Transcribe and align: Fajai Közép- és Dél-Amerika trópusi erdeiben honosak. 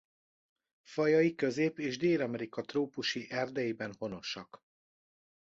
Fajai 0.83 1.35
Közép- 1.35 1.79
és 1.79 1.97
Dél-Amerika 1.97 2.61
trópusi 2.61 3.27
erdeiben 3.29 3.93
honosak. 3.97 4.63